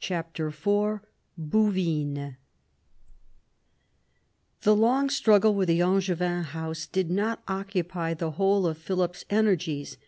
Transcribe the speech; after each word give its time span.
CHAPTER 0.00 0.46
IV 0.46 1.00
BOUVINES 1.36 2.36
The 4.62 4.74
long 4.74 5.10
struggle 5.10 5.54
with 5.54 5.68
the 5.68 5.82
Angevin 5.82 6.42
house 6.44 6.86
did 6.86 7.10
not 7.10 7.42
occupy 7.46 8.14
the 8.14 8.30
whole 8.30 8.66
of 8.66 8.78
Philip's 8.78 9.26
energies. 9.28 9.98